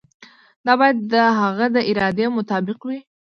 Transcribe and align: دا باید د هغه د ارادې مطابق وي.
دا 0.65 0.73
باید 0.79 0.97
د 1.13 1.15
هغه 1.41 1.65
د 1.75 1.77
ارادې 1.91 2.25
مطابق 2.37 2.79
وي. 2.83 2.99